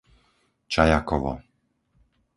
Čajakovo 0.71 1.33